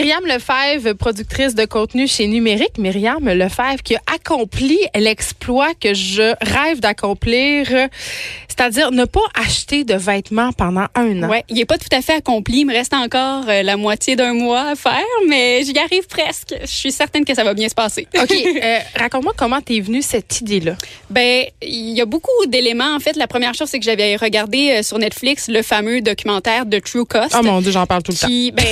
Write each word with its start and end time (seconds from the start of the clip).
Myriam 0.00 0.24
Lefebvre, 0.24 0.94
productrice 0.94 1.54
de 1.54 1.66
contenu 1.66 2.08
chez 2.08 2.26
Numérique. 2.26 2.78
Myriam 2.78 3.22
Lefebvre 3.28 3.82
qui 3.84 3.96
a 3.96 4.00
accompli 4.14 4.78
l'exploit 4.94 5.74
que 5.78 5.92
je 5.92 6.32
rêve 6.40 6.80
d'accomplir, 6.80 7.66
c'est-à-dire 8.48 8.92
ne 8.92 9.04
pas 9.04 9.20
acheter 9.34 9.84
de 9.84 9.92
vêtements 9.92 10.52
pendant 10.52 10.86
un 10.94 11.22
an. 11.22 11.28
Ouais, 11.28 11.44
il 11.50 11.60
est 11.60 11.66
pas 11.66 11.76
tout 11.76 11.94
à 11.94 12.00
fait 12.00 12.14
accompli. 12.14 12.60
Il 12.60 12.64
me 12.64 12.72
reste 12.72 12.94
encore 12.94 13.44
euh, 13.46 13.62
la 13.62 13.76
moitié 13.76 14.16
d'un 14.16 14.32
mois 14.32 14.70
à 14.70 14.74
faire, 14.74 15.04
mais 15.28 15.64
j'y 15.64 15.78
arrive 15.78 16.06
presque. 16.06 16.54
Je 16.62 16.66
suis 16.66 16.92
certaine 16.92 17.26
que 17.26 17.34
ça 17.34 17.44
va 17.44 17.52
bien 17.52 17.68
se 17.68 17.74
passer. 17.74 18.08
OK. 18.18 18.32
euh, 18.64 18.78
Raconte-moi 18.96 19.34
comment 19.36 19.60
t'es 19.60 19.80
venue 19.80 20.00
cette 20.00 20.40
idée-là. 20.40 20.76
Ben, 21.10 21.44
il 21.60 21.90
y 21.90 22.00
a 22.00 22.06
beaucoup 22.06 22.46
d'éléments. 22.48 22.94
En 22.96 23.00
fait, 23.00 23.16
la 23.16 23.26
première 23.26 23.52
chose, 23.52 23.68
c'est 23.68 23.78
que 23.78 23.84
j'avais 23.84 24.16
regardé 24.16 24.78
euh, 24.78 24.82
sur 24.82 24.98
Netflix 24.98 25.48
le 25.48 25.60
fameux 25.60 26.00
documentaire 26.00 26.64
de 26.64 26.78
True 26.78 27.04
Cost. 27.04 27.36
Oh 27.38 27.42
mon 27.42 27.60
Dieu, 27.60 27.70
j'en 27.70 27.84
parle 27.84 28.02
tout 28.02 28.12
le 28.12 28.16
temps. 28.16 28.28
qui, 28.28 28.50
ben, 28.50 28.64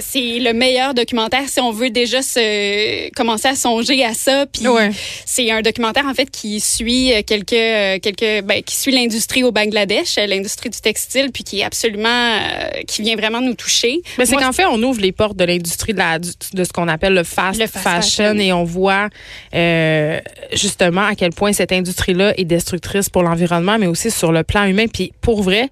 c'est 0.00 0.38
le 0.38 0.54
meilleur 0.54 0.69
documentaire 0.94 1.48
si 1.48 1.60
on 1.60 1.70
veut 1.72 1.90
déjà 1.90 2.22
se 2.22 3.10
commencer 3.14 3.48
à 3.48 3.54
songer 3.54 4.04
à 4.04 4.14
ça. 4.14 4.46
Puis 4.46 4.66
Ouais. 4.68 4.90
c'est 5.24 5.50
un 5.50 5.62
documentaire 5.62 6.06
en 6.06 6.14
fait 6.14 6.30
qui 6.30 6.60
suit 6.60 7.12
euh, 7.12 7.22
quelques 7.26 7.52
euh, 7.52 7.98
quelques 8.00 8.44
ben, 8.44 8.62
qui 8.62 8.76
suit 8.76 8.92
l'industrie 8.92 9.42
au 9.44 9.52
Bangladesh, 9.52 10.18
euh, 10.18 10.26
l'industrie 10.26 10.70
du 10.70 10.80
textile, 10.80 11.30
puis 11.32 11.44
qui 11.44 11.60
est 11.60 11.64
absolument 11.64 12.08
euh, 12.08 12.82
qui 12.86 13.02
vient 13.02 13.16
vraiment 13.16 13.40
nous 13.40 13.54
toucher. 13.54 14.00
Mais 14.18 14.26
c'est 14.26 14.36
qu'en 14.36 14.52
fait, 14.52 14.66
on 14.66 14.82
ouvre 14.82 15.00
les 15.00 15.12
portes 15.12 15.36
de 15.36 15.44
l'industrie 15.44 15.92
de, 15.92 15.98
la, 15.98 16.18
du- 16.18 16.30
de 16.52 16.64
ce 16.64 16.72
qu'on 16.72 16.88
appelle 16.88 17.14
le 17.14 17.24
fast, 17.24 17.58
Le 17.60 17.66
fast 17.66 17.84
fashion, 17.84 18.24
fashion. 18.30 18.38
et 18.38 18.52
on 18.52 18.64
voit 18.64 19.08
euh, 19.54 20.20
justement 20.52 21.04
à 21.06 21.14
quel 21.14 21.30
point 21.32 21.52
cette 21.52 21.72
industrie-là 21.72 22.34
est 22.38 22.44
destructrice 22.44 23.08
pour 23.08 23.22
l'environnement, 23.22 23.78
mais 23.78 23.86
aussi 23.86 24.10
sur 24.10 24.32
le 24.32 24.42
plan 24.42 24.64
humain. 24.64 24.86
Puis 24.92 25.12
pour 25.20 25.42
vrai, 25.42 25.68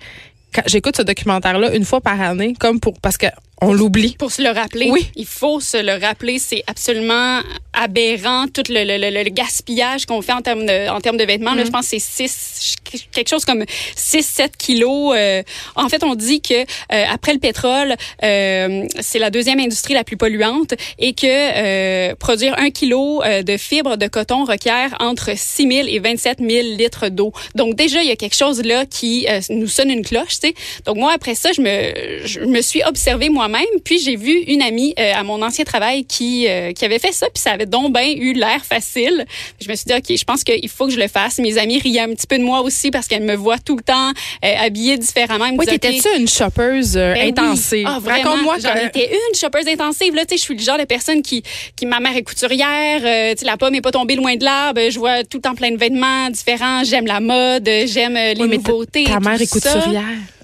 j'écoute 0.66 0.96
ce 0.96 1.02
documentaire-là 1.02 1.74
une 1.74 1.84
fois 1.84 2.00
par 2.00 2.20
année, 2.20 2.54
comme 2.58 2.80
pour 2.80 2.94
parce 3.00 3.16
que 3.18 3.26
on 3.60 3.72
l'oublie. 3.72 4.14
Pour 4.18 4.30
se 4.32 4.42
le 4.42 4.50
rappeler, 4.50 4.88
Oui. 4.90 5.10
il 5.16 5.26
faut 5.26 5.60
se 5.60 5.76
le 5.76 6.00
rappeler. 6.00 6.38
C'est 6.38 6.62
absolument 6.66 7.40
aberrant 7.72 8.46
tout 8.52 8.62
le, 8.68 8.84
le- 8.84 8.98
le- 9.10 9.22
le 9.24 9.30
gaspillage 9.30 10.06
qu'on 10.06 10.22
fait 10.22 10.32
en 10.32 10.42
termes 10.42 10.64
de, 10.66 10.88
en 10.88 11.00
termes 11.00 11.16
de 11.16 11.24
vêtements. 11.24 11.54
Là, 11.54 11.64
je 11.64 11.70
pense 11.70 11.90
que 11.90 11.98
c'est 11.98 12.28
six, 12.28 12.74
quelque 13.12 13.28
chose 13.28 13.44
comme 13.44 13.64
6-7 13.96 14.50
kilos. 14.58 15.14
Euh, 15.16 15.42
en 15.76 15.88
fait, 15.88 16.02
on 16.04 16.14
dit 16.14 16.40
que 16.40 16.54
euh, 16.54 16.64
après 17.12 17.32
le 17.32 17.38
pétrole, 17.38 17.94
euh, 18.24 18.84
c'est 19.00 19.18
la 19.18 19.30
deuxième 19.30 19.60
industrie 19.60 19.94
la 19.94 20.04
plus 20.04 20.16
polluante 20.16 20.74
et 20.98 21.12
que 21.14 21.26
euh, 21.26 22.14
produire 22.16 22.54
un 22.58 22.70
kilo 22.70 23.22
euh, 23.22 23.42
de 23.42 23.56
fibres 23.56 23.96
de 23.96 24.06
coton 24.06 24.44
requiert 24.44 24.94
entre 25.00 25.30
6 25.36 25.68
000 25.68 25.88
et 25.88 25.98
27 25.98 26.38
000 26.40 26.50
litres 26.76 27.08
d'eau. 27.08 27.32
Donc 27.54 27.74
déjà, 27.74 28.02
il 28.02 28.08
y 28.08 28.12
a 28.12 28.16
quelque 28.16 28.36
chose 28.36 28.62
là 28.62 28.86
qui 28.86 29.26
euh, 29.28 29.40
nous 29.50 29.68
sonne 29.68 29.90
une 29.90 30.04
cloche. 30.04 30.40
Tu 30.40 30.48
sais. 30.48 30.54
Donc 30.86 30.96
moi, 30.96 31.12
après 31.12 31.34
ça, 31.34 31.50
je 31.52 31.60
me, 31.60 32.26
je 32.26 32.40
me 32.40 32.60
suis 32.62 32.82
observée 32.84 33.28
moi-même, 33.48 33.80
puis 33.84 33.98
j'ai 33.98 34.16
vu 34.16 34.32
une 34.46 34.62
amie 34.62 34.94
euh, 34.98 35.12
à 35.14 35.22
mon 35.22 35.40
ancien 35.42 35.64
travail 35.64 36.04
qui, 36.04 36.46
euh, 36.48 36.72
qui 36.72 36.84
avait 36.84 36.98
fait 36.98 37.12
ça, 37.12 37.26
puis 37.32 37.40
ça 37.42 37.52
avait 37.52 37.66
donc 37.66 37.92
bien 37.92 38.08
eu 38.16 38.32
l'air 38.32 38.64
facile. 38.64 39.24
Je 39.60 39.68
me 39.68 39.74
suis 39.74 39.84
dit, 39.86 39.94
OK, 39.94 40.16
je 40.16 40.24
pense 40.24 40.44
qu'il 40.44 40.68
faut 40.68 40.86
que 40.86 40.92
je 40.92 40.98
le 40.98 41.08
fasse. 41.08 41.38
Mes 41.38 41.58
amis 41.58 41.78
riaient 41.78 42.00
un 42.00 42.14
petit 42.14 42.26
peu 42.26 42.38
de 42.38 42.42
moi 42.42 42.60
aussi 42.60 42.90
parce 42.90 43.06
qu'elles 43.08 43.22
me 43.22 43.34
voient 43.34 43.58
tout 43.58 43.76
le 43.76 43.82
temps 43.82 44.10
euh, 44.44 44.54
habillée 44.60 44.98
différemment. 44.98 45.46
Elles 45.46 45.54
me 45.54 45.58
Oui, 45.58 45.66
t'étais-tu 45.66 46.08
une 46.18 46.28
shoppeuse 46.28 46.94
ben 46.94 47.16
oui. 47.22 47.28
intensive? 47.28 47.86
Ah, 47.88 47.98
vraiment. 48.00 48.30
Raconte-moi. 48.30 48.56
J'en 48.62 48.74
étais 48.74 49.10
une 49.10 49.38
shoppeuse 49.38 49.68
intensive. 49.68 50.14
Là, 50.14 50.24
tu 50.24 50.30
sais, 50.34 50.36
je 50.38 50.42
suis 50.42 50.54
le 50.56 50.62
genre 50.62 50.78
de 50.78 50.84
personne 50.84 51.22
qui, 51.22 51.42
qui 51.76 51.86
ma 51.86 52.00
mère 52.00 52.16
est 52.16 52.22
couturière. 52.22 53.34
tu 53.36 53.44
la 53.44 53.56
pomme 53.56 53.74
est 53.74 53.80
pas 53.80 53.92
tombée 53.92 54.16
loin 54.16 54.36
de 54.36 54.44
l'arbre. 54.44 54.80
Je 54.90 54.98
vois 54.98 55.24
tout 55.24 55.38
le 55.38 55.42
temps 55.42 55.54
plein 55.54 55.70
de 55.70 55.76
vêtements 55.78 56.28
différents. 56.30 56.84
J'aime 56.84 57.06
la 57.06 57.20
mode. 57.20 57.68
J'aime 57.86 58.14
les 58.14 58.34
Oui, 58.38 58.48
mais 58.48 58.56
nouveautés. 58.56 59.04
ta 59.04 59.20
mère 59.20 59.40
est 59.40 59.46
ça. 59.58 59.80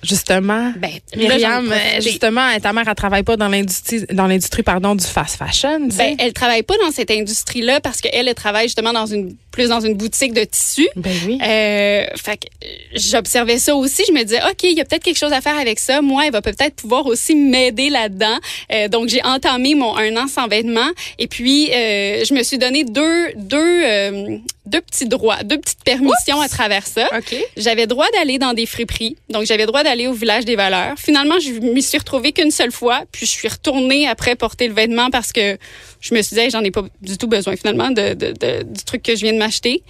Justement. 0.05 0.73
Ben, 0.77 0.91
Myriam, 1.17 1.73
justement, 2.01 2.49
ta 2.61 2.73
mère, 2.73 2.85
elle 2.87 2.95
travaille 2.95 3.23
pas 3.23 3.37
dans 3.37 3.49
l'industrie, 3.49 4.05
dans 4.13 4.27
l'industrie, 4.27 4.63
pardon, 4.63 4.95
du 4.95 5.05
fast 5.05 5.37
fashion. 5.37 5.89
Ben, 5.89 6.17
elle 6.19 6.33
travaille 6.33 6.63
pas 6.63 6.77
dans 6.79 6.91
cette 6.91 7.11
industrie-là 7.11 7.81
parce 7.81 8.01
qu'elle, 8.01 8.29
elle 8.29 8.35
travaille 8.35 8.67
justement 8.67 8.93
dans 8.93 9.07
une, 9.07 9.37
plus 9.55 9.69
dans 9.69 9.81
une 9.81 9.95
boutique 9.95 10.33
de 10.33 10.45
tissus. 10.45 10.89
Ben 10.97 11.13
oui. 11.27 11.39
Euh, 11.43 12.05
fait 12.17 12.37
que 12.37 12.47
j'observais 12.95 13.59
ça 13.59 13.75
aussi. 13.75 14.03
Je 14.09 14.13
me 14.13 14.23
disais, 14.23 14.41
OK, 14.51 14.63
il 14.65 14.77
y 14.77 14.81
a 14.81 14.85
peut-être 14.85 15.03
quelque 15.05 15.19
chose 15.19 15.33
à 15.33 15.41
faire 15.41 15.57
avec 15.59 15.79
ça. 15.79 16.01
Moi, 16.03 16.27
elle 16.27 16.33
va 16.33 16.43
peut-être 16.43 16.77
pouvoir 16.77 17.07
aussi 17.07 17.35
m'aider 17.35 17.89
là-dedans. 17.91 18.39
Euh, 18.73 18.89
donc, 18.89 19.09
j'ai 19.09 19.23
entamé 19.25 19.75
mon 19.75 19.97
un 19.97 20.17
an 20.17 20.27
sans 20.29 20.49
vêtements. 20.49 20.91
Et 21.19 21.27
puis, 21.29 21.71
euh, 21.73 22.25
je 22.25 22.35
me 22.35 22.43
suis 22.43 22.59
donné 22.59 22.85
deux, 22.85 23.33
deux, 23.37 23.83
euh, 23.85 24.39
deux 24.67 24.81
petits 24.81 25.07
droits, 25.07 25.43
deux 25.45 25.59
petites 25.59 25.85
permissions 25.85 26.41
à 26.41 26.49
travers 26.49 26.87
ça. 26.87 27.09
OK. 27.17 27.37
J'avais 27.57 27.87
droit 27.87 28.07
d'aller 28.17 28.39
dans 28.39 28.55
des 28.55 28.67
friperies. 28.67 29.17
Donc, 29.31 29.45
j'avais 29.47 29.67
droit 29.67 29.83
d'aller 29.85 30.07
au 30.09 30.13
village 30.13 30.45
des 30.45 30.57
valeurs. 30.57 30.95
Finalement, 30.99 31.39
je 31.39 31.51
m'y 31.61 31.83
suis 31.83 31.99
retrouvée 31.99 32.33
qu'une 32.33 32.51
seule 32.51 32.73
fois. 32.73 33.03
Puis, 33.13 33.27
je 33.27 33.31
suis 33.31 33.49
retournée 33.49 34.09
après 34.09 34.35
porter 34.37 34.69
le 34.69 34.75
vêtement 34.75 35.11
parce 35.11 35.33
que 35.33 35.57
je 36.01 36.15
me 36.15 36.21
suis 36.23 36.35
dit, 36.35 36.41
Hey, 36.43 36.51
j'en 36.51 36.63
ai 36.65 36.71
pas 36.71 36.83
du 37.03 37.17
tout 37.19 37.29
besoin 37.29 37.57
finalement 37.57 37.91
de, 37.91 38.15
de- 38.15 38.33
de- 38.33 38.63
du 38.63 38.85
truc 38.85 39.03
que 39.03 39.15
je 39.17 39.23
viens 39.23 39.33
de 39.33 39.39
m'acheter. 39.45 39.83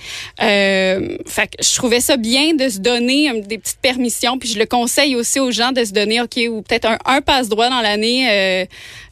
Euh, 0.43 1.17
fait 1.27 1.47
que 1.49 1.63
je 1.65 1.75
trouvais 1.75 2.01
ça 2.01 2.17
bien 2.17 2.55
de 2.55 2.69
se 2.69 2.79
donner 2.79 3.31
euh, 3.31 3.41
des 3.41 3.59
petites 3.59 3.81
permissions. 3.81 4.39
Puis, 4.39 4.49
je 4.51 4.59
le 4.59 4.67
conseille 4.67 5.15
aussi 5.17 5.41
aux 5.41 5.51
gens 5.51 5.73
de 5.73 5.85
se 5.85 5.93
donner, 5.93 6.21
OK, 6.21 6.37
ou 6.51 6.63
peut-être 6.63 6.87
un, 6.87 6.99
un 7.05 7.21
passe-droit 7.21 7.69
dans 7.71 7.81
l'année, 7.81 8.29
euh, 8.31 8.65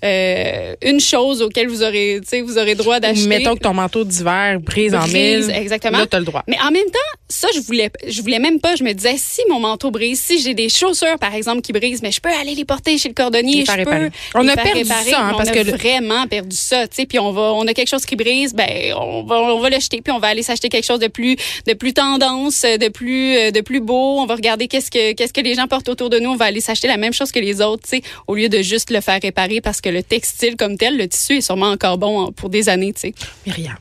euh, 0.05 0.75
une 0.83 1.01
chose 1.01 1.43
auquel 1.43 1.69
vous 1.69 1.83
aurez, 1.83 2.21
vous 2.45 2.59
aurez 2.59 2.75
droit 2.75 2.99
d'acheter. 3.01 3.27
Mettons 3.29 3.55
que 3.55 3.61
ton 3.61 3.75
manteau 3.75 4.05
d'hiver 4.05 4.59
brise, 4.61 4.95
en 4.95 5.07
mille. 5.07 5.51
exactement. 5.55 5.99
Là, 5.99 6.07
t'as 6.07 6.19
le 6.19 6.25
droit. 6.25 6.43
Mais 6.49 6.57
en 6.61 6.71
même 6.71 6.87
temps, 6.87 7.19
ça, 7.29 7.49
je 7.55 7.61
voulais, 7.61 7.91
je 8.07 8.21
voulais 8.21 8.39
même 8.39 8.61
pas. 8.61 8.75
Je 8.77 8.85
me 8.85 8.93
disais, 8.93 9.15
si 9.17 9.41
mon 9.49 9.61
manteau 9.61 9.91
brise, 9.91 10.21
si 10.21 10.41
j'ai 10.43 10.55
des 10.55 10.69
chaussures, 10.69 11.19
par 11.21 11.35
exemple, 11.35 11.63
qui 11.63 11.73
brisent, 11.73 12.03
mais 12.03 12.11
je 12.13 12.21
peux 12.21 12.29
aller 12.31 12.55
les 12.55 12.65
porter 12.65 12.99
chez 12.99 13.09
le 13.09 13.15
cordonnier. 13.15 13.65
Je 13.65 13.85
peux. 13.85 14.11
On 14.35 14.47
a 14.49 14.57
perdu 14.57 14.83
réparer, 14.83 15.11
ça, 15.11 15.21
hein, 15.21 15.35
parce 15.37 15.49
on 15.51 15.53
que 15.53 15.59
a 15.61 15.63
le- 15.63 15.73
vraiment 15.73 16.27
perdu 16.27 16.57
ça, 16.57 16.87
tu 16.89 16.97
sais. 16.97 17.07
Puis 17.07 17.19
on 17.19 17.31
va, 17.33 17.53
on 17.55 17.67
a 17.67 17.73
quelque 17.75 17.89
chose 17.89 18.05
qui 18.05 18.17
brise, 18.17 18.55
ben, 18.55 18.95
on 18.97 19.23
va, 19.25 19.37
on 19.37 19.61
va 19.61 19.71
le 19.71 19.79
jeter, 19.81 20.01
puis 20.03 20.13
on 20.13 20.19
va 20.19 20.29
aller 20.33 20.43
s'acheter 20.43 20.69
quelque 20.69 20.85
chose 20.85 20.99
de 20.99 21.09
plus, 21.09 21.37
de 21.67 21.75
plus 21.75 21.93
tendance, 21.93 22.63
de 22.63 22.89
plus, 22.89 23.37
euh, 23.37 23.51
de 23.51 23.61
plus 23.61 23.81
beau. 23.81 24.19
On 24.21 24.27
va 24.27 24.35
regarder 24.35 24.69
qu'est-ce 24.69 24.91
que, 24.91 25.13
qu'est-ce 25.13 25.33
que 25.33 25.41
les 25.41 25.55
gens 25.55 25.67
portent 25.69 25.89
autour 25.89 26.11
de 26.11 26.19
nous. 26.19 26.31
On 26.31 26.37
va 26.37 26.47
aller 26.47 26.61
s'acheter 26.61 26.89
la 26.89 26.97
même 26.97 27.13
chose 27.13 27.31
que 27.33 27.39
les 27.39 27.61
autres, 27.61 27.85
tu 27.85 27.99
sais, 27.99 28.03
au 28.27 28.35
lieu 28.35 28.49
de 28.49 28.63
juste 28.63 28.91
le 28.91 29.01
faire 29.01 29.21
réparer 29.23 29.61
parce 29.61 29.81
que 29.81 29.89
le 29.89 30.03
textile 30.03 30.57
comme 30.57 30.77
tel, 30.77 30.97
le 30.97 31.07
tissu 31.09 31.37
est 31.37 31.41
sûrement 31.41 31.71
encore 31.71 31.99
bon 31.99 32.33
pour 32.33 32.49
des 32.49 32.69
années, 32.69 32.93
tu 32.93 33.01
sais. 33.01 33.15
Myriam, 33.47 33.77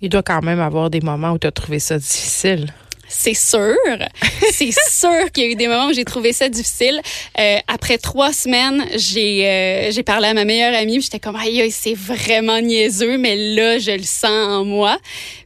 il 0.00 0.08
doit 0.08 0.22
quand 0.22 0.42
même 0.42 0.60
avoir 0.60 0.90
des 0.90 1.00
moments 1.00 1.32
où 1.32 1.38
tu 1.38 1.46
as 1.46 1.52
trouvé 1.52 1.78
ça 1.78 1.98
difficile. 1.98 2.72
C'est 3.08 3.34
sûr. 3.34 3.76
C'est 4.52 4.72
sûr 4.72 5.30
qu'il 5.32 5.44
y 5.44 5.46
a 5.46 5.50
eu 5.50 5.54
des 5.54 5.68
moments 5.68 5.88
où 5.88 5.92
j'ai 5.92 6.04
trouvé 6.04 6.32
ça 6.32 6.48
difficile. 6.48 7.00
Euh, 7.38 7.58
après 7.68 7.98
trois 7.98 8.32
semaines, 8.32 8.84
j'ai 8.96 9.46
euh, 9.46 9.90
j'ai 9.90 10.02
parlé 10.02 10.28
à 10.28 10.34
ma 10.34 10.44
meilleure 10.44 10.74
amie. 10.74 11.00
J'étais 11.00 11.20
comme, 11.20 11.36
aïe, 11.36 11.70
c'est 11.70 11.94
vraiment 11.94 12.60
niaiseux, 12.60 13.18
mais 13.18 13.36
là, 13.36 13.78
je 13.78 13.92
le 13.92 14.02
sens 14.02 14.48
en 14.48 14.64
moi. 14.64 14.98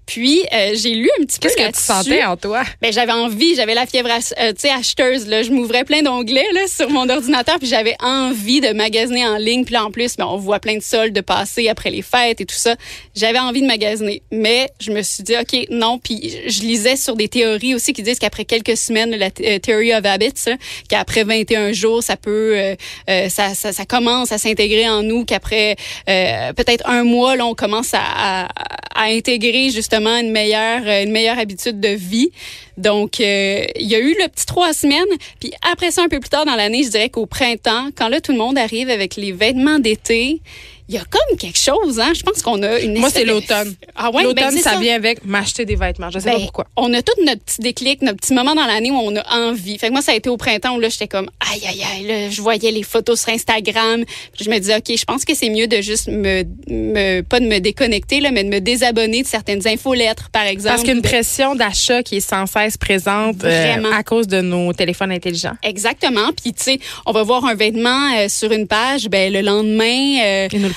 Puis, 0.09 0.41
euh, 0.55 0.71
j'ai 0.75 0.95
lu 0.95 1.11
un 1.21 1.25
petit 1.25 1.39
peu 1.39 1.49
Qu'est-ce 1.49 1.69
que 1.69 1.77
tu 1.77 1.83
sentais 1.83 2.25
en 2.25 2.39
toi? 2.39 2.63
Ben, 2.81 2.91
j'avais 2.91 3.13
envie, 3.13 3.55
j'avais 3.55 3.75
la 3.75 3.85
fièvre 3.85 4.09
euh, 4.09 4.53
tu 4.53 4.61
sais, 4.61 4.71
acheteuse. 4.71 5.27
Là. 5.27 5.43
Je 5.43 5.51
m'ouvrais 5.51 5.85
plein 5.85 6.01
d'onglets 6.01 6.51
là, 6.55 6.67
sur 6.67 6.89
mon 6.89 7.11
ordinateur, 7.11 7.59
puis 7.59 7.69
j'avais 7.69 7.95
envie 8.01 8.63
de 8.63 8.73
magasiner 8.73 9.27
en 9.27 9.37
ligne. 9.37 9.67
Puis 9.67 9.75
là, 9.75 9.85
en 9.85 9.91
plus, 9.91 10.17
ben, 10.17 10.25
on 10.25 10.39
voit 10.39 10.61
plein 10.61 10.79
de 10.79 10.83
soldes 10.83 11.21
passer 11.21 11.69
après 11.69 11.91
les 11.91 12.01
fêtes 12.01 12.41
et 12.41 12.47
tout 12.47 12.57
ça. 12.57 12.75
J'avais 13.15 13.39
envie 13.39 13.61
de 13.61 13.67
magasiner. 13.67 14.23
Mais 14.33 14.71
je 14.81 14.93
me 14.93 15.03
suis 15.03 15.23
dit, 15.23 15.35
OK, 15.37 15.67
non. 15.69 15.99
Puis 15.99 16.33
je 16.47 16.63
lisais 16.63 16.97
sur 16.97 17.15
des 17.15 17.29
théories 17.29 17.75
aussi 17.75 17.93
qui 17.93 18.03
disent 18.03 18.19
qu'après 18.19 18.47
quelques 18.47 18.79
semaines, 18.79 19.15
la 19.15 19.29
euh, 19.43 19.59
Theory 19.59 19.93
of 19.93 20.07
Habits, 20.07 20.33
là, 20.47 20.57
qu'après 20.89 21.25
21 21.25 21.73
jours, 21.73 22.03
ça 22.03 22.17
peut, 22.17 22.57
euh, 22.57 22.75
euh, 23.11 23.29
ça, 23.29 23.55
ça, 23.55 23.75
ça 23.75 23.85
commence 23.85 24.33
à 24.33 24.39
s'intégrer 24.39 24.89
en 24.89 25.03
nous, 25.03 25.27
qu'après 25.27 25.77
euh, 26.09 26.55
peut-être 26.55 26.89
un 26.89 27.05
mois, 27.05 27.37
là, 27.37 27.45
on 27.45 27.55
commence 27.55 27.93
à, 27.93 28.01
à, 28.01 28.49
à 28.95 29.03
intégrer 29.05 29.71
justement 29.71 29.98
une 30.07 30.31
meilleure, 30.31 30.83
euh, 30.87 31.05
une 31.05 31.11
meilleure 31.11 31.39
habitude 31.39 31.81
de 31.81 31.89
vie. 31.89 32.31
Donc, 32.77 33.21
euh, 33.21 33.65
il 33.79 33.87
y 33.87 33.95
a 33.95 33.99
eu 33.99 34.15
le 34.21 34.29
petit 34.29 34.47
trois 34.47 34.73
semaines. 34.73 35.05
Puis 35.41 35.53
après 35.73 35.91
ça, 35.91 36.03
un 36.03 36.09
peu 36.09 36.21
plus 36.21 36.31
tard 36.31 36.45
dans 36.45 36.55
l'année, 36.55 36.85
je 36.85 36.91
dirais 36.91 37.09
qu'au 37.09 37.27
printemps, 37.27 37.89
quand 37.97 38.09
là, 38.09 38.21
tout 38.21 38.33
le 38.33 38.39
monde 38.39 38.59
arrive 38.59 38.91
avec 38.91 39.17
les 39.17 39.33
vêtements 39.33 39.79
d'été, 39.79 40.41
il 40.89 40.95
y 40.95 40.99
a 40.99 41.05
comme 41.05 41.37
quelque 41.39 41.59
chose, 41.59 42.01
hein. 42.01 42.13
Je 42.15 42.23
pense 42.23 42.43
qu'on 42.43 42.63
a 42.63 42.79
une 42.81 42.99
Moi, 42.99 43.11
c'est 43.11 43.25
l'automne. 43.25 43.75
Ah 43.95 44.11
ouais, 44.11 44.23
L'automne, 44.23 44.45
ben, 44.47 44.51
c'est 44.53 44.63
ça, 44.63 44.79
vient 44.79 44.95
avec 44.95 45.25
m'acheter 45.25 45.65
des 45.65 45.77
vêtements. 45.77 46.11
Je 46.11 46.19
sais 46.19 46.31
pas 46.31 46.37
Ben, 46.37 46.43
pourquoi. 46.43 46.67
On 46.77 46.93
a 46.95 47.03
tout 47.03 47.13
notre 47.25 47.43
petit 47.43 47.61
déclic, 47.61 48.01
notre 48.03 48.19
petit 48.19 48.33
moment 48.33 48.55
dans 48.55 48.65
l'année 48.67 48.91
où 48.91 48.95
on 48.97 49.15
a 49.17 49.37
envie. 49.37 49.77
Fait 49.79 49.89
que 49.89 49.93
moi, 49.93 50.03
ça 50.03 50.13
a 50.13 50.15
été 50.15 50.31
au 50.31 50.37
printemps 50.37 50.77
où 50.77 50.81
là, 50.81 50.89
j'étais 50.89 51.09
comme, 51.09 51.29
aïe, 51.53 51.61
aïe, 51.69 51.83
aïe, 51.95 52.07
là, 52.07 52.31
je 52.31 52.41
voyais 52.41 52.71
les 52.71 52.83
photos 52.83 53.21
sur 53.21 53.31
Instagram. 53.33 54.05
Puis 54.35 54.45
je 54.45 54.51
me 54.51 54.59
disais, 54.59 54.77
OK, 54.77 54.97
je 54.97 55.05
pense 55.05 55.25
que 55.25 55.35
c'est 55.35 55.51
mieux 55.51 55.67
de 55.67 55.81
juste 55.81 56.09
me, 56.09 56.45
me, 56.69 57.21
pas 57.23 57.41
de 57.41 57.47
me 57.47 57.59
déconnecter, 57.59 58.21
là, 58.21 58.31
mais 58.31 58.45
de 58.45 58.49
me 58.49 58.61
désabonner 58.61 59.23
de 59.23 59.27
certaines 59.29 59.67
infolettres, 59.69 60.31
par 60.31 60.45
exemple. 60.45 60.77
Parce 60.77 60.89
qu'une 60.89 61.03
pression 61.03 61.55
d'achat 61.55 62.03
qui 62.03 62.17
est 62.17 62.21
sans 62.21 62.47
cesse 62.47 62.77
présente 62.79 63.45
euh, 63.45 63.73
Vraiment. 63.73 63.91
à 63.95 64.03
cause 64.03 64.27
de 64.27 64.41
nos 64.41 64.73
téléphones 64.73 65.13
intelligents. 65.13 65.55
Exactement. 65.63 66.31
Puis, 66.43 66.55
tu 66.55 66.63
sais, 66.63 66.79
on 67.07 67.13
va 67.13 67.23
voir 67.25 67.45
un 67.45 67.55
vêtement 67.55 68.15
euh, 68.17 68.29
sur 68.29 68.53
une 68.53 68.67
page, 68.67 69.09
ben 69.09 69.33
le 69.33 69.41
lendemain... 69.43 70.21
euh, 70.25 70.49
Ils 70.53 70.61
nous 70.61 70.69
le 70.69 70.75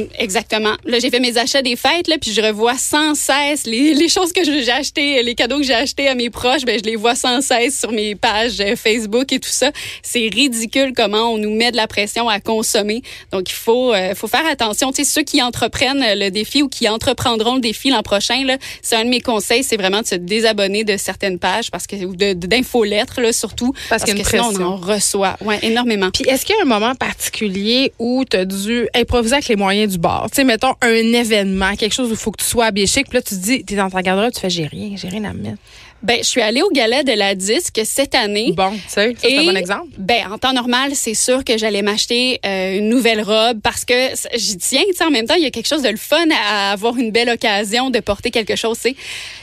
on- 0.00 0.08
exactement. 0.18 0.74
Là, 0.84 0.98
j'ai 1.00 1.10
fait 1.10 1.20
mes 1.20 1.36
achats 1.38 1.62
des 1.62 1.76
fêtes, 1.76 2.08
là, 2.08 2.16
puis 2.20 2.32
je 2.32 2.40
revois 2.40 2.76
sans 2.78 3.14
cesse 3.14 3.66
les, 3.66 3.94
les 3.94 4.08
choses 4.08 4.32
que 4.32 4.44
j'ai 4.44 4.70
achetées, 4.70 5.22
les 5.22 5.34
cadeaux 5.34 5.58
que 5.58 5.64
j'ai 5.64 5.74
achetés 5.74 6.08
à 6.08 6.14
mes 6.14 6.30
proches, 6.30 6.64
ben 6.64 6.78
je 6.78 6.84
les 6.88 6.96
vois 6.96 7.14
sans 7.14 7.40
cesse 7.40 7.78
sur 7.78 7.92
mes 7.92 8.14
pages 8.14 8.60
euh, 8.60 8.76
Facebook 8.76 9.32
et 9.32 9.38
tout 9.40 9.48
ça. 9.50 9.70
C'est 10.02 10.28
ridicule 10.32 10.92
comment 10.96 11.32
on 11.32 11.38
nous 11.38 11.50
met 11.54 11.70
de 11.70 11.76
la 11.76 11.86
pression 11.86 12.28
à 12.28 12.40
consommer. 12.40 13.02
Donc, 13.32 13.50
il 13.50 13.54
faut, 13.54 13.92
euh, 13.92 14.14
faut 14.14 14.28
faire 14.28 14.46
attention. 14.46 14.92
Tu 14.92 15.04
sais, 15.04 15.10
ceux 15.10 15.22
qui 15.22 15.42
entreprennent 15.42 16.04
le 16.18 16.30
défi 16.30 16.62
ou 16.62 16.68
qui 16.68 16.88
entreprendront 16.88 17.54
le 17.56 17.60
défi 17.60 17.90
l'an 17.90 18.02
prochain, 18.02 18.44
là, 18.44 18.56
c'est 18.82 18.96
un 18.96 19.04
de 19.04 19.10
mes 19.10 19.20
conseils, 19.20 19.64
c'est 19.64 19.76
vraiment 19.76 20.02
de 20.02 20.06
se 20.06 20.14
désabonner 20.14 20.84
de 20.84 20.96
certaines 20.96 21.38
pages 21.38 21.70
parce 21.70 21.86
que 21.86 21.96
ou 22.04 22.14
d'infolettres 22.16 23.20
là 23.20 23.32
surtout 23.32 23.72
Parce 23.88 24.02
a 24.02 24.06
que 24.06 24.12
sinon 24.24 24.42
on 24.44 24.52
pression. 24.52 24.66
en 24.66 24.76
reçoit, 24.76 25.36
ouais, 25.44 25.58
énormément. 25.62 26.10
Puis 26.12 26.24
est-ce 26.28 26.44
qu'il 26.44 26.54
y 26.56 26.58
a 26.58 26.62
un 26.62 26.66
moment 26.66 26.94
particulier 26.94 27.92
où 27.98 28.24
tu 28.28 28.36
as 28.36 28.44
dû 28.44 28.88
improviser? 28.94 29.36
Avec 29.40 29.48
les 29.48 29.56
moyens 29.56 29.92
du 29.92 29.98
bord? 29.98 30.28
Tu 30.30 30.36
sais, 30.36 30.44
mettons 30.44 30.74
un 30.82 30.92
événement, 30.92 31.74
quelque 31.76 31.94
chose 31.94 32.08
où 32.10 32.12
il 32.12 32.18
faut 32.18 32.30
que 32.30 32.42
tu 32.42 32.48
sois 32.48 32.66
habillé 32.66 32.86
chic, 32.86 33.08
puis 33.08 33.16
là 33.18 33.22
tu 33.22 33.34
te 33.34 33.40
dis, 33.40 33.64
t'es 33.64 33.74
dans 33.74 33.90
ta 33.90 34.02
garde-robe, 34.02 34.32
tu 34.32 34.40
fais 34.40 34.50
j'ai 34.50 34.66
rien, 34.66 34.90
j'ai 34.96 35.08
rien 35.08 35.24
à 35.24 35.32
me 35.32 35.42
mettre. 35.42 35.58
Ben, 36.02 36.18
je 36.18 36.24
suis 36.24 36.40
allée 36.40 36.62
au 36.62 36.70
gala 36.70 37.02
de 37.02 37.12
la 37.12 37.34
disque 37.34 37.80
cette 37.84 38.14
année. 38.14 38.52
Bon, 38.56 38.70
tu 38.72 38.80
sais, 38.88 39.14
c'est 39.18 39.36
un 39.38 39.44
bon 39.44 39.56
exemple. 39.56 39.88
Ben, 39.98 40.32
en 40.32 40.38
temps 40.38 40.54
normal, 40.54 40.92
c'est 40.94 41.12
sûr 41.14 41.44
que 41.44 41.58
j'allais 41.58 41.82
m'acheter 41.82 42.40
euh, 42.46 42.78
une 42.78 42.88
nouvelle 42.88 43.20
robe 43.20 43.60
parce 43.62 43.84
que 43.84 43.94
j'y 44.34 44.56
tiens. 44.56 44.82
Tu 44.88 44.94
sais, 44.94 45.04
en 45.04 45.10
même 45.10 45.26
temps, 45.26 45.34
il 45.34 45.42
y 45.42 45.46
a 45.46 45.50
quelque 45.50 45.68
chose 45.68 45.82
de 45.82 45.90
le 45.90 45.98
fun 45.98 46.24
à 46.34 46.72
avoir 46.72 46.96
une 46.96 47.10
belle 47.10 47.28
occasion 47.28 47.90
de 47.90 48.00
porter 48.00 48.30
quelque 48.30 48.56
chose. 48.56 48.78
tu 48.80 48.90
sais. 48.90 48.96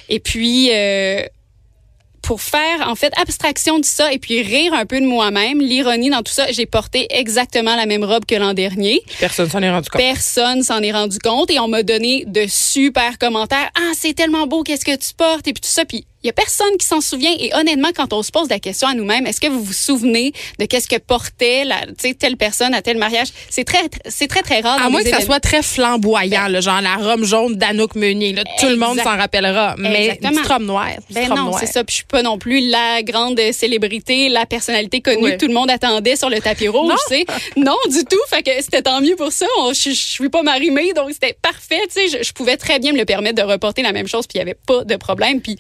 Et 0.09 0.19
puis. 0.19 0.69
euh, 0.73 1.21
pour 2.27 2.41
faire 2.41 2.85
en 2.85 2.95
fait 2.95 3.13
abstraction 3.18 3.79
de 3.79 3.85
ça 3.85 4.12
et 4.12 4.19
puis 4.19 4.41
rire 4.41 4.74
un 4.74 4.85
peu 4.85 5.00
de 5.00 5.06
moi-même, 5.06 5.62
l'ironie 5.62 6.09
dans 6.09 6.24
tout 6.24 6.33
ça, 6.33 6.51
j'ai 6.51 6.65
porté 6.65 7.07
exactement 7.09 7.74
la 7.77 7.85
même 7.85 8.03
robe 8.03 8.25
que 8.25 8.35
l'an 8.35 8.53
dernier. 8.53 9.01
Personne 9.18 9.50
s'en 9.50 9.62
est 9.62 9.71
rendu 9.71 9.89
compte. 9.89 10.01
Personne 10.01 10.62
s'en 10.62 10.81
est 10.81 10.91
rendu 10.91 11.19
compte 11.19 11.50
et 11.50 11.57
on 11.62 11.69
m'a 11.69 11.83
donné 11.83 12.25
de 12.27 12.45
super 12.50 13.18
commentaires. 13.18 13.69
Ah, 13.77 13.94
c'est 13.95 14.13
tellement 14.13 14.45
beau, 14.45 14.63
qu'est-ce 14.63 14.83
que 14.83 14.97
tu 14.97 15.13
portes? 15.15 15.47
Et 15.47 15.53
puis 15.53 15.62
tout 15.62 15.69
ça. 15.69 15.85
Puis 15.85 16.06
il 16.24 16.28
y 16.28 16.30
a 16.30 16.34
personne 16.34 16.75
qui 16.80 16.86
s'en 16.86 17.00
souvient. 17.02 17.34
Et 17.40 17.54
honnêtement, 17.54 17.90
quand 17.96 18.12
on 18.12 18.24
se 18.24 18.31
pose 18.31 18.50
la 18.50 18.60
question 18.60 18.88
à 18.88 18.94
nous-mêmes, 18.94 19.28
est-ce 19.28 19.40
que 19.40 19.48
vous 19.48 19.62
vous 19.64 19.74
souvenez 19.74 20.34
de 20.60 20.66
qu'est-ce 20.66 20.88
que 20.88 20.98
portait 20.98 21.64
la, 21.64 21.78
telle 22.19 22.38
personne 22.38 22.74
à 22.74 22.81
tel 22.81 22.98
mariage? 22.98 23.28
C'est 23.50 23.64
très, 23.64 23.84
c'est 24.08 24.28
très 24.28 24.42
très 24.42 24.62
rare. 24.62 24.81
À 24.84 24.90
moins 24.90 25.04
que 25.04 25.10
ça 25.10 25.22
soit 25.22 25.40
très 25.40 25.62
flamboyant, 25.62 26.48
là, 26.48 26.60
genre 26.60 26.81
la 26.81 26.96
robe 26.96 27.24
jaune 27.24 27.56
d'Anouk 27.56 27.96
Meunier. 27.96 28.34
Là, 28.34 28.44
tout 28.60 28.68
le 28.68 28.78
monde 28.78 28.98
s'en 29.00 29.16
rappellera. 29.16 29.75
Mais 29.78 30.06
Exactement. 30.08 30.30
une 30.31 30.36
petite 30.38 30.52
robe 30.52 30.64
noire. 30.64 30.90
Ben 31.12 31.30
non, 31.30 31.52
c'est 31.58 31.66
ça. 31.68 31.84
Puis 31.84 31.94
je 31.94 31.98
suis 31.98 32.06
pas 32.06 32.24
non 32.24 32.38
plus 32.38 32.68
la 32.69 33.04
grande 33.04 33.40
célébrité, 33.52 34.30
la 34.30 34.46
personnalité 34.46 35.02
connue 35.02 35.31
que 35.34 35.38
tout 35.38 35.48
le 35.48 35.54
monde 35.54 35.69
attendait 35.69 36.16
sur 36.16 36.30
le 36.30 36.40
tapis 36.40 36.68
rouge, 36.68 36.94
sais. 37.08 37.25
Non, 37.56 37.78
du 37.90 38.04
tout. 38.06 38.18
Fait 38.30 38.44
que 38.44 38.52
c'était 38.62 38.81
tant 38.81 39.02
mieux 39.02 39.16
pour 39.16 39.31
ça. 39.31 39.46
On- 39.60 39.74
je, 39.74 39.90
je 39.90 39.96
suis 39.96 40.30
pas 40.30 40.42
marimée, 40.44 40.94
donc 40.94 41.10
c'était 41.12 41.38
parfait. 41.42 41.81
Tu 41.94 42.10
sais, 42.10 42.18
je, 42.18 42.24
je 42.24 42.34
pouvais 42.34 42.58
très 42.58 42.80
bien 42.80 42.92
me 42.94 42.98
le 42.98 43.06
permettre 43.06 43.36
de 43.36 43.48
reporter 43.48 43.84
la 43.84 43.92
même 43.94 44.08
chose, 44.08 44.25
puis 44.28 44.38
il 44.38 44.40
y 44.40 44.42
avait 44.42 44.58
pas 44.66 44.84
de 44.84 44.96
problème. 44.96 45.42
Puis 45.42 45.58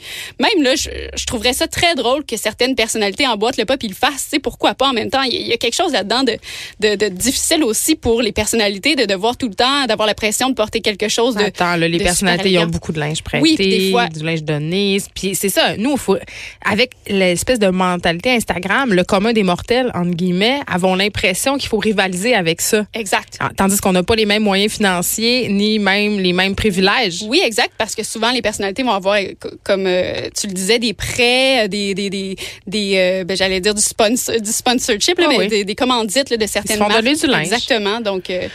même 0.55 0.63
là, 0.63 0.75
je, 0.75 0.89
je 1.15 1.25
trouverais 1.25 1.53
ça 1.53 1.67
très 1.67 1.95
drôle 1.95 2.25
que 2.25 2.37
certaines 2.37 2.75
personnalités 2.75 3.27
emboîtent 3.27 3.57
le 3.57 3.65
pas 3.65 3.77
puis 3.77 3.87
le 3.87 3.93
fassent. 3.95 4.27
Sais, 4.29 4.39
pourquoi 4.39 4.73
pas 4.73 4.89
en 4.89 4.93
même 4.93 5.09
temps? 5.09 5.21
Il 5.23 5.33
y, 5.33 5.37
a- 5.37 5.39
il 5.39 5.47
y 5.47 5.53
a 5.53 5.57
quelque 5.57 5.75
chose 5.75 5.91
là-dedans 5.93 6.23
de, 6.23 6.37
de, 6.79 6.95
de 6.95 7.07
difficile 7.09 7.63
aussi 7.63 7.95
pour 7.95 8.21
les 8.21 8.31
personnalités 8.31 8.95
de 8.95 9.05
devoir 9.05 9.37
tout 9.37 9.47
le 9.47 9.55
temps 9.55 9.85
d'avoir 9.87 10.07
la 10.07 10.13
pression 10.13 10.49
de 10.49 10.55
porter 10.55 10.81
quelque 10.81 11.07
chose 11.09 11.35
de. 11.35 11.43
Attends, 11.43 11.75
là, 11.75 11.87
les 11.87 11.97
de 11.97 12.03
personnalités, 12.03 12.51
ils 12.51 12.59
ont 12.59 12.65
beaucoup 12.67 12.91
de 12.91 12.99
linge 12.99 13.21
prêté, 13.23 13.41
Oui, 13.41 13.55
des 13.55 13.91
fois- 13.91 14.07
du 14.07 14.23
linge 14.23 14.43
donné. 14.43 14.97
Puis 15.15 15.35
c'est 15.35 15.49
ça, 15.49 15.75
nous, 15.77 15.97
faut, 15.97 16.17
avec 16.63 16.91
l'espèce 17.07 17.59
de 17.59 17.67
mentalité 17.67 18.31
Instagram, 18.31 18.93
le 18.93 19.03
commun 19.03 19.33
des 19.33 19.43
mortels, 19.43 19.91
entre 19.93 20.11
guillemets, 20.11 20.59
avons 20.67 20.95
l'impression 20.95 21.57
qu'il 21.57 21.69
faut 21.69 21.77
rivaliser 21.77 22.33
avec 22.35 22.61
ça. 22.61 22.85
Exact. 22.93 23.37
Ah, 23.39 23.49
Tandis 23.55 23.77
qu'on 23.79 23.91
n'a 23.93 24.03
pas 24.03 24.15
les 24.15 24.25
mêmes 24.25 24.43
moyens 24.43 24.73
financiers, 24.73 25.47
ni 25.49 25.79
même 25.79 26.19
les 26.19 26.33
mêmes 26.33 26.55
privilèges. 26.55 27.23
Oui, 27.27 27.41
exact, 27.43 27.71
parce 27.77 27.95
que 27.95 28.03
souvent 28.03 28.31
les 28.31 28.41
personnalités 28.41 28.83
vont 28.83 28.91
avoir, 28.91 29.15
euh, 29.15 29.33
co- 29.39 29.49
comme 29.63 29.85
euh, 29.87 30.29
tu 30.39 30.47
le 30.47 30.53
disais, 30.53 30.79
des 30.79 30.93
prêts, 30.93 31.65
euh, 31.65 31.67
des, 31.67 31.93
des, 31.93 32.09
des, 32.09 32.35
des 32.65 32.93
euh, 32.97 33.23
ben, 33.23 33.35
j'allais 33.35 33.59
dire 33.59 33.73
du, 33.73 33.81
sponsor, 33.81 34.39
du 34.39 34.51
sponsorship, 34.51 35.17
là, 35.17 35.25
Ah 35.27 35.31
mais 35.31 35.37
oui. 35.39 35.47
des, 35.47 35.63
des 35.65 35.75
commandites 35.75 36.29
là, 36.29 36.37
de 36.37 36.47
certaines 36.47 36.79
marques. 36.79 37.01
du 37.03 37.27
linge. 37.27 37.41
Exactement, 37.45 38.01
donc 38.01 38.29
euh, 38.29 38.47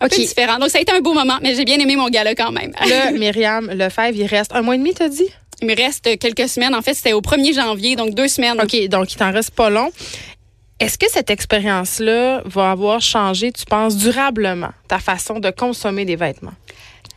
un 0.00 0.08
peu 0.08 0.16
différent. 0.16 0.58
Donc 0.58 0.70
ça 0.70 0.78
a 0.78 0.80
été 0.80 0.92
un 0.92 1.00
beau 1.00 1.14
moment, 1.14 1.38
mais 1.42 1.54
j'ai 1.54 1.64
bien 1.64 1.78
aimé 1.78 1.96
mon 1.96 2.08
gala 2.08 2.34
quand 2.34 2.52
même. 2.52 2.72
Là, 2.88 3.10
Myriam 3.18 3.70
Lefebvre, 3.70 4.16
il 4.16 4.26
reste 4.26 4.52
un 4.54 4.62
mois 4.62 4.74
et 4.74 4.78
demi, 4.78 4.94
t'as 4.94 5.08
dit? 5.08 5.28
Il 5.60 5.66
me 5.66 5.74
reste 5.76 6.18
quelques 6.18 6.48
semaines. 6.48 6.74
En 6.74 6.82
fait, 6.82 6.94
c'était 6.94 7.12
au 7.14 7.20
1er 7.20 7.54
janvier, 7.54 7.96
donc 7.96 8.14
deux 8.14 8.28
semaines. 8.28 8.60
OK, 8.60 8.88
donc 8.88 9.12
il 9.12 9.16
t'en 9.16 9.32
reste 9.32 9.50
pas 9.50 9.70
long. 9.70 9.90
Est-ce 10.80 10.96
que 10.96 11.10
cette 11.10 11.30
expérience-là 11.30 12.42
va 12.44 12.70
avoir 12.70 13.00
changé, 13.00 13.50
tu 13.50 13.64
penses, 13.64 13.96
durablement 13.96 14.70
ta 14.86 15.00
façon 15.00 15.40
de 15.40 15.50
consommer 15.50 16.04
des 16.04 16.14
vêtements? 16.14 16.52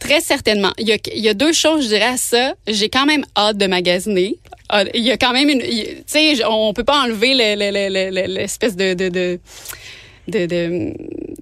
Très 0.02 0.20
certainement. 0.20 0.72
Il 0.78 0.88
y, 0.90 1.30
a, 1.30 1.34
deux 1.34 1.54
choses, 1.54 1.84
je 1.84 1.90
dirais, 1.90 2.02
à 2.06 2.18
ça. 2.18 2.54
J'ai 2.68 2.90
quand 2.90 3.06
même 3.06 3.24
hâte 3.38 3.58
de 3.58 3.68
magasiner. 3.68 4.36
Ah, 4.68 4.84
Il 4.94 5.04
y 5.04 5.12
a 5.12 5.18
quand 5.18 5.32
même 5.32 5.48
une... 5.48 5.62
Tu 5.62 6.04
sais, 6.08 6.44
on 6.46 6.74
peut 6.74 6.84
pas 6.84 7.02
enlever 7.04 7.34
le- 7.34 7.56
le- 8.10 8.26
l'espèce 8.28 8.76
de... 8.76 8.94
de, 8.96 9.10
de 9.10 9.40
de, 10.28 10.94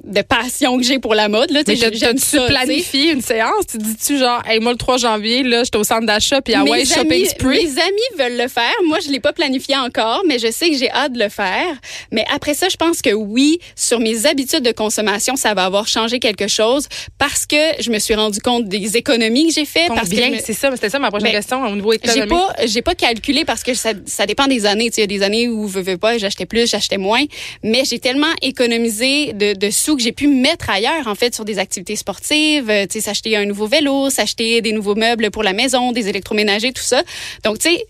de, 0.09 0.21
passion 0.21 0.77
que 0.77 0.83
j'ai 0.83 0.99
pour 0.99 1.15
la 1.15 1.27
mode. 1.29 1.51
Là, 1.51 1.63
Tu 1.63 1.71
Mais 1.71 1.77
t'as-tu 1.77 1.97
ça, 1.99 2.13
tu 2.13 2.19
sais. 2.19 2.47
planifié 2.47 3.11
une 3.11 3.21
séance? 3.21 3.65
Tu 3.71 3.77
dis-tu 3.77 4.17
genre, 4.17 4.41
hey, 4.47 4.59
moi, 4.59 4.71
le 4.71 4.77
3 4.77 4.97
janvier, 4.97 5.43
là, 5.43 5.63
j'étais 5.63 5.77
au 5.77 5.83
centre 5.83 6.05
d'achat, 6.05 6.41
puis 6.41 6.53
ah 6.55 6.63
ouais, 6.63 6.85
shopping 6.85 7.25
spree? 7.25 7.65
mes 7.65 7.81
amis 7.81 8.09
veulent 8.17 8.37
le 8.41 8.47
faire. 8.47 8.71
Moi, 8.85 8.99
je 9.05 9.09
l'ai 9.11 9.19
pas 9.19 9.33
planifié 9.33 9.75
encore, 9.77 10.23
mais 10.27 10.39
je 10.39 10.51
sais 10.51 10.69
que 10.69 10.77
j'ai 10.77 10.91
hâte 10.91 11.13
de 11.13 11.19
le 11.19 11.29
faire. 11.29 11.75
Mais 12.11 12.25
après 12.33 12.53
ça, 12.53 12.67
je 12.69 12.75
pense 12.77 13.01
que 13.01 13.11
oui, 13.11 13.59
sur 13.75 13.99
mes 13.99 14.25
habitudes 14.25 14.63
de 14.63 14.71
consommation, 14.71 15.35
ça 15.35 15.53
va 15.53 15.65
avoir 15.65 15.87
changé 15.87 16.19
quelque 16.19 16.47
chose 16.47 16.87
parce 17.17 17.45
que 17.45 17.55
je 17.79 17.89
me 17.91 17.99
suis 17.99 18.15
rendu 18.15 18.39
compte 18.39 18.65
des 18.67 18.97
économies 18.97 19.47
que 19.47 19.53
j'ai 19.53 19.65
fait. 19.65 19.87
Parce 19.87 20.09
que 20.09 20.15
je 20.15 20.21
Combien? 20.21 20.37
me- 20.37 20.41
C'est 20.43 20.53
ça, 20.53 20.69
c'était 20.73 20.89
ça 20.89 20.99
ma 20.99 21.09
prochaine 21.09 21.29
Ben, 21.31 21.35
question 21.37 21.63
au 21.65 21.75
niveau 21.75 21.91
J'ai 21.93 21.97
économique. 22.09 22.29
pas, 22.29 22.55
j'ai 22.65 22.81
pas 22.81 22.95
calculé 22.95 23.45
parce 23.45 23.63
que 23.63 23.73
ça, 23.73 23.91
ça 24.05 24.25
dépend 24.25 24.47
des 24.47 24.65
années. 24.65 24.89
Il 24.95 24.99
y 24.99 25.03
a 25.03 25.07
des 25.07 25.23
années 25.23 25.47
où 25.47 25.65
veux, 25.67 25.81
veux 25.81 25.97
pas, 25.97 26.17
j'achetais 26.17 26.45
plus, 26.45 26.69
j'achetais 26.69 26.97
moins. 26.97 27.23
Mais 27.63 27.83
j'ai 27.85 27.99
tellement 27.99 28.27
économisé 28.41 29.33
de, 29.33 29.53
de 29.53 29.69
sous 29.69 29.95
que 29.99 30.03
j'ai 30.03 30.13
pu 30.13 30.27
mettre 30.27 30.69
ailleurs, 30.69 31.07
en 31.07 31.15
fait, 31.15 31.35
sur 31.35 31.45
des 31.45 31.59
activités 31.59 31.95
sportives. 31.95 32.69
Euh, 32.69 32.87
Tu 32.87 32.93
sais, 32.93 33.01
s'acheter 33.01 33.35
un 33.35 33.45
nouveau 33.45 33.67
vélo, 33.67 34.09
s'acheter 34.09 34.61
des 34.61 34.71
nouveaux 34.71 34.95
meubles 34.95 35.29
pour 35.29 35.43
la 35.43 35.53
maison, 35.53 35.91
des 35.91 36.07
électroménagers, 36.07 36.73
tout 36.73 36.81
ça. 36.81 37.03
Donc, 37.43 37.59
tu 37.59 37.69
sais, 37.69 37.85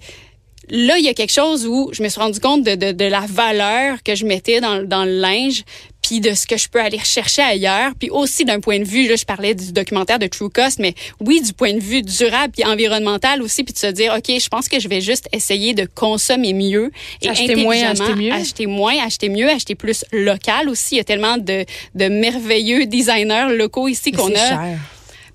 là, 0.70 0.98
il 0.98 1.06
y 1.06 1.10
a 1.10 1.14
quelque 1.14 1.32
chose 1.32 1.66
où 1.66 1.90
je 1.94 2.04
me 2.04 2.10
suis 2.10 2.20
rendu 2.20 2.40
compte 2.40 2.64
de, 2.64 2.76
de, 2.76 2.92
de 2.92 3.06
la 3.06 3.24
valeur 3.28 4.04
que 4.04 4.16
je 4.16 4.26
mettais 4.26 4.60
dans, 4.60 4.84
dans 4.84 5.06
le 5.06 5.18
linge, 5.20 5.64
puis 6.10 6.22
de 6.22 6.34
ce 6.34 6.48
que 6.48 6.58
je 6.58 6.68
peux 6.68 6.82
aller 6.82 6.98
rechercher 6.98 7.44
ailleurs, 7.44 7.92
puis 8.00 8.10
aussi 8.10 8.44
d'un 8.44 8.60
point 8.60 8.80
de 8.80 8.84
vue, 8.84 9.08
là, 9.08 9.16
je 9.16 9.26
parlais 9.26 9.54
du 9.54 9.72
documentaire 9.72 10.18
de 10.18 10.26
True 10.26 10.50
Cost, 10.50 10.80
mais 10.80 10.96
oui, 11.20 11.40
du 11.40 11.54
point 11.54 11.72
de 11.72 11.80
vue 11.80 12.02
durable 12.02 12.52
puis 12.52 12.66
environnemental 12.66 13.44
aussi, 13.44 13.64
puis 13.64 13.74
de 13.74 13.78
se 13.78 13.86
dire, 13.86 14.16
OK, 14.18 14.26
je 14.28 14.48
pense 14.48 14.68
que 14.68 14.80
je 14.80 14.88
vais 14.88 15.02
juste 15.02 15.30
essayer 15.32 15.76
de 15.76 15.88
consommer 15.94 16.54
mieux 16.54 16.90
et 17.22 17.30
Acheter 17.30 17.56
moins, 17.58 17.80
acheter 17.84 18.16
mieux. 18.16 18.34
acheter 18.34 18.66
moins, 18.66 18.98
acheter 19.06 19.30
mieux, 19.30 19.50
acheter 19.50 19.76
plus 19.76 20.04
local 20.12 20.68
aussi. 20.68 20.96
Il 20.96 20.98
y 20.98 21.02
a 21.02 21.04
tellement 21.04 21.38
de, 21.38 21.64
de 21.94 22.06
merveilleux 22.08 22.88
designers 22.88 23.56
locaux 23.56 23.88
ici 23.88 24.12
qu'on 24.12 24.34
a. 24.34 24.36
cher. 24.36 24.78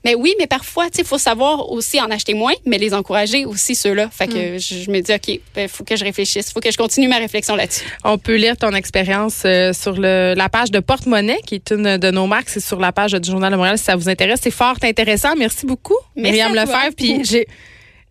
Mais 0.05 0.15
oui, 0.15 0.35
mais 0.39 0.47
parfois, 0.47 0.91
tu 0.91 0.99
sais, 0.99 1.05
faut 1.05 1.19
savoir 1.19 1.71
aussi 1.71 2.01
en 2.01 2.11
acheter 2.11 2.35
moins, 2.35 2.53
mais 2.67 2.77
les 2.79 2.93
encourager 2.95 3.45
aussi 3.47 3.75
ceux-là. 3.75 4.09
Fait 4.13 4.27
Mm. 4.27 4.33
que 4.33 4.59
je, 4.59 4.75
je 4.85 4.91
me 4.91 5.01
dis, 5.01 5.13
OK, 5.13 5.41
ben, 5.55 5.69
faut 5.69 5.83
que 5.85 5.97
je 5.97 6.05
réfléchisse, 6.05 6.53
faut 6.53 6.61
que 6.61 6.71
je 6.71 6.77
continue 6.77 7.09
ma 7.09 7.17
réflexion 7.19 7.57
là-dessus. 7.57 7.85
On 8.05 8.19
peut 8.19 8.37
lire 8.37 8.57
ton 8.57 8.73
expérience 8.73 9.43
euh, 9.47 9.73
sur 9.73 9.95
le, 9.97 10.35
la 10.37 10.49
page 10.49 10.71
de 10.71 10.81
Porte-Monnaie, 10.81 11.41
qui 11.47 11.55
est 11.57 11.71
une 11.71 11.97
de 11.97 12.11
nos 12.11 12.27
marques. 12.27 12.49
C'est 12.51 12.61
sur 12.61 12.79
la 12.81 12.93
page 12.93 13.13
du 13.13 13.31
Journal 13.31 13.51
de 13.51 13.57
Montréal 13.57 13.79
si 13.79 13.85
ça 13.85 13.97
vous 13.97 14.09
intéresse. 14.09 14.41
C'est 14.43 14.51
fort 14.51 14.77
intéressant. 14.83 15.35
Merci 15.37 15.65
beaucoup, 15.67 15.97
Merci 16.17 16.33
Myriam. 16.39 16.55
Lefebvre. 16.55 16.95
Puis 16.97 17.25
j'ai. 17.25 17.47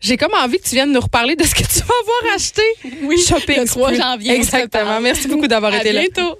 J'ai 0.05 0.17
comme 0.17 0.33
envie 0.33 0.57
que 0.57 0.67
tu 0.67 0.75
viennes 0.75 0.91
nous 0.91 0.99
reparler 0.99 1.37
de 1.37 1.45
ce 1.45 1.55
que 1.55 1.63
tu 1.63 1.79
vas 1.79 1.93
avoir 2.01 2.35
acheté. 2.35 2.61
Oui, 3.03 3.17
Shopping 3.17 3.61
le 3.61 3.65
3 3.65 3.87
spree. 3.93 4.01
janvier, 4.01 4.35
Exactement. 4.35 4.99
Merci 4.99 5.29
beaucoup 5.29 5.47
d'avoir 5.47 5.73
été 5.75 5.93
là. 5.93 6.01
bientôt. 6.01 6.37